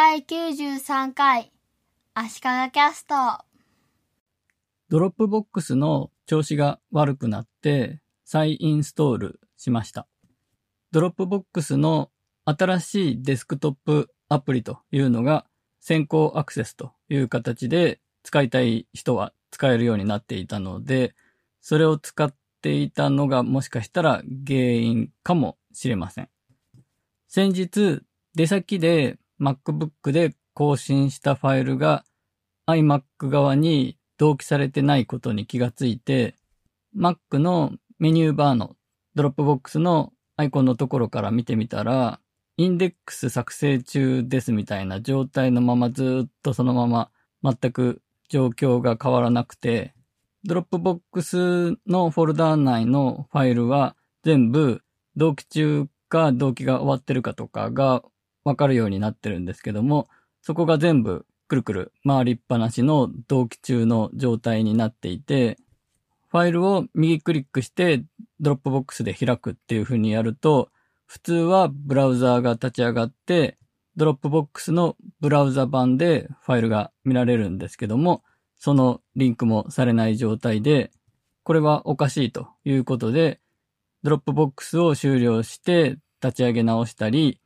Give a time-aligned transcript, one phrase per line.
[0.00, 1.50] 第93回
[2.14, 3.44] 足利キャスト
[4.88, 10.06] ドロップボックスの調子が悪くなって再インストールしました。
[10.92, 12.12] ドロップボックスの
[12.44, 15.46] 新しいデスクトップアプリというのが
[15.80, 21.16] 先行アクセスという形で使いたい人は使えるようになっていたので、
[21.60, 26.28] それを使っていたのがもしかしたら原因かもしれません。
[27.26, 28.02] 先日、
[28.36, 32.04] 出先で MacBook で更新したファイルが
[32.68, 36.34] iMac 側に同期されてないことに気がついて、
[36.96, 38.76] Mac のメニューバーの
[39.14, 42.20] ドロップボックスのアイコンのところから見てみたら、
[42.56, 47.10] インデックス作成中ですみたいな状態のままずっとそのまま
[47.42, 49.94] 全く状況が変わらなくて、
[50.44, 54.82] ドロップボックスのフォルダー内のファイルは全部
[55.16, 58.02] 同期中か同期が終わってるかとかが
[58.48, 60.08] わかるようになってるんですけども、
[60.40, 65.58] そこが全部くるくる回りっぱなしの同期中の状態になっていて、
[66.30, 68.04] ファイルを右クリックして
[68.40, 70.70] ドロップボックスで開くっていう風にやると、
[71.04, 73.58] 普通はブラウザーが立ち上がって、
[73.96, 78.22] ドロップボックスのブラウザ版でファイルが見られるんですけども、
[78.56, 80.90] そのリンクもされない状態で、
[81.42, 83.40] これはおかしいということで、
[84.02, 87.40] Dropbox を終了して立ち上げ直したり、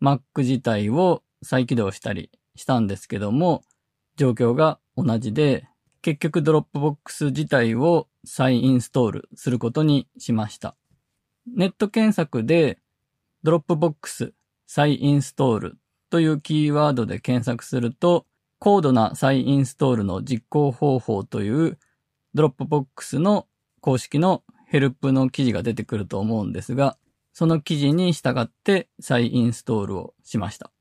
[0.00, 3.62] Mac 自体を再起動したりしたんですけども、
[4.16, 5.68] 状況が同じで、
[6.02, 10.76] 結局 Dropbox 自体を再インストールすることにしました。
[11.46, 12.78] ネット検索で
[13.42, 14.32] Dropbox
[14.66, 15.78] 再インストール
[16.10, 18.26] というキーワードで検索すると、
[18.58, 21.78] 高度な再インストールの実行方法という
[22.34, 23.46] Dropbox の
[23.80, 26.98] 公式のヘルプの記事が出てくると思うんですが、
[27.38, 30.72] その記事に従って再インストールをしました。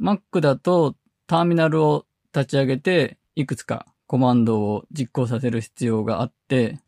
[0.00, 0.96] Mac だと
[1.28, 6.80] ターミナルを立ち上げていくつかコマンドを実行させる必要があって、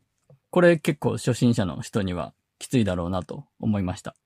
[0.51, 4.17] これ結構初心者の人にはきついだろうなと思いました。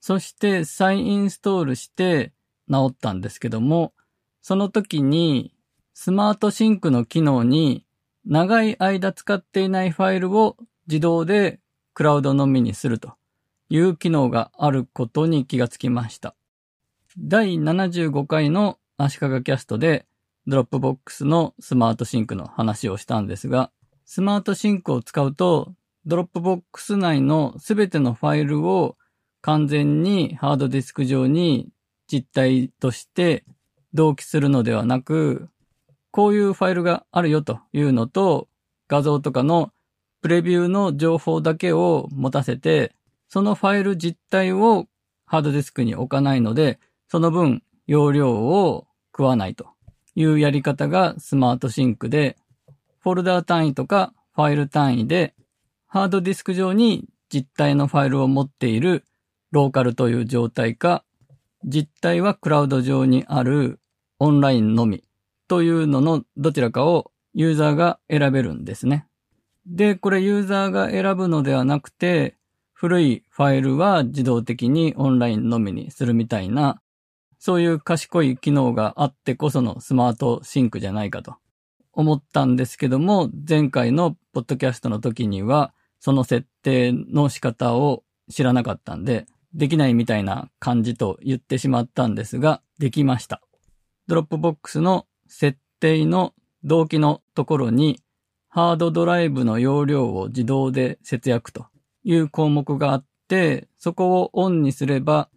[0.00, 2.32] そして再インストールして
[2.68, 3.92] 直ったんですけども、
[4.40, 5.54] その時に
[5.94, 7.86] Smart Sync の機能に
[8.26, 10.56] 長い間使っていないファイルを
[10.88, 11.60] 自動で
[11.94, 13.12] クラウドのみにすると
[13.72, 16.34] いう機能があることに気がつきました。
[17.18, 20.04] 第75回の足利キャストで
[20.46, 23.70] Dropbox の Smart Sync の話をしたんですが、
[24.04, 25.72] Smart Sync を使うと、
[26.04, 28.98] Dropbox 内のすべてのファイルを
[29.40, 31.70] 完全にハードディスク上に
[32.08, 33.42] 実体として
[33.94, 35.48] 同期するのではなく、
[36.10, 38.48] こういうファイルがあるよというのと、
[38.86, 39.72] 画像とかの
[40.20, 42.94] プレビューの情報だけを持たせて、
[43.32, 44.88] そのファイル実体を
[45.24, 46.78] ハードディスクに置かないので、
[47.08, 49.68] その分容量を食わないと
[50.14, 52.36] いうやり方がスマートシンクで、
[52.98, 55.34] フォルダー単位とかファイル単位で、
[55.86, 59.02] ハードディスク上に実体のファイルを持っている
[59.50, 61.02] ローカルという状態か、
[61.64, 63.80] 実体はクラウド上にある
[64.18, 65.04] オンラインのみ
[65.48, 69.06] というののどちらかをユーザーが選べるんですね。
[69.64, 72.36] で、これユーザーが選ぶのではなくて、
[72.82, 76.82] 古いファイルは自動的にオンラインのみにするみたいな、
[77.38, 81.36] そういう賢い機能があってこそのスマートシンクじゃないかと
[81.92, 93.42] 思ったんですけども、前回のポッドキャストの時には、その設定の仕方を知らなかったんで、できないみたいな感じと言ってしまったんですが、できました。
[94.08, 98.02] Dropbox の設定の同期のところに、
[98.48, 101.66] ハードドライブの容量を自動で節約と
[102.04, 105.28] いう項目があって、そこをオンにすれば、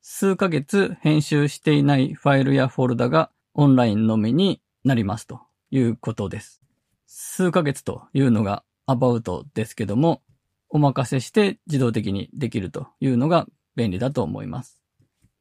[0.00, 5.40] 数ヶ月編集していないファイルやフォルダがオンラインのみになりますと
[5.70, 6.62] いうことです。
[7.06, 10.22] 数ヶ月というのがアバウトですけども、
[10.70, 13.46] お任せして自動的にできるというのが
[13.76, 14.82] 便利だと思います。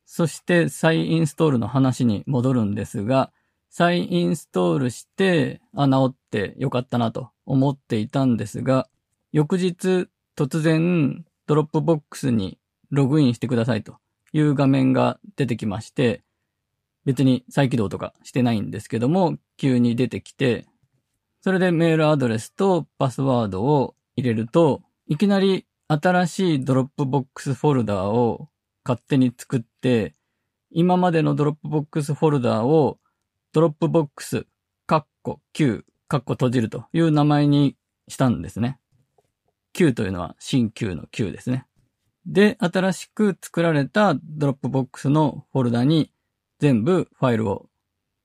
[0.05, 3.31] そして再インストールの話に戻るんですが、
[3.69, 8.87] 再インストールして、あ、直ってよかったなと思っていたんですが、
[9.31, 10.07] 翌日
[10.37, 12.59] 突然 Dropbox に
[12.91, 13.97] ログインしてくださいと
[14.33, 16.21] いう画面が出てきまして、
[17.05, 20.67] 別に再起動とかしてないんですけども、急に出てきて、
[21.41, 28.49] それでメールアドレスとパスワードを入れると、いきなり新しい Dropbox フォルダーを
[28.85, 30.13] 勝手に作って、
[30.69, 32.99] 今までのドロップボックスフォルダーを
[33.53, 34.45] ドロップボックス、
[34.85, 37.75] カッコ Q、カッコ閉じるという名前に
[38.07, 38.77] したんですね。
[39.77, 41.67] 旧というのは新 旧の 旧ですね。
[42.25, 46.11] で、新しく作られた Dropbox のフォルダに
[46.57, 47.69] 全部ファイルを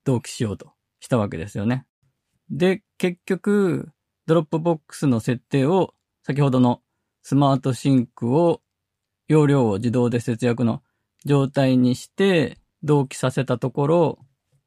[0.05, 1.85] 同期しようとしたわけですよね。
[2.49, 3.91] で、結局、
[4.27, 6.81] Dropbox の設定を先ほどの
[7.23, 8.63] Smart Sync を
[9.29, 10.83] 容量を自動で節約の
[11.27, 14.19] 状態にして同期させたところ、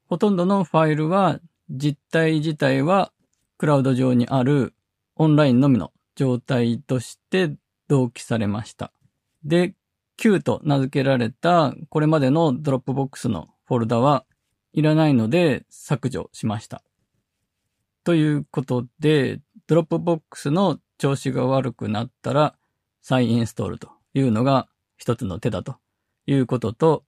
[0.08, 3.12] ほとんどのファイルは実体自体は
[3.58, 4.76] クラウド上にある
[5.16, 7.56] オンラインのみの状態として
[7.88, 8.92] 同期されました。
[9.44, 9.76] で、
[10.18, 14.26] Q と名付けられたこれまでのドロップボックスのフォルダは
[14.74, 16.82] いらないので削除しました。
[18.04, 22.56] ということで、 Dropbox の調子が悪くなったら
[23.02, 25.76] 再インストールというのが一つの手だと
[26.28, 27.04] いうことと、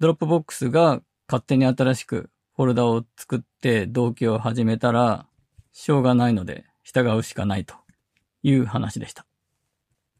[0.00, 5.26] Dropbox が勝手に新しくフォルダを作って同期を始めたら、
[5.72, 7.74] しょうがないので従うしかないと
[8.42, 9.29] いう話でした。